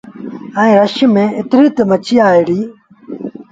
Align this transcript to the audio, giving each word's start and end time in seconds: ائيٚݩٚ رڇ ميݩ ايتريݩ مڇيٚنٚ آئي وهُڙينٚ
ائيٚݩٚ 0.59 0.77
رڇ 0.83 0.95
ميݩ 1.13 1.33
ايتريݩ 1.37 1.87
مڇيٚنٚ 1.89 2.23
آئي 2.27 2.39
وهُڙينٚ 2.43 2.67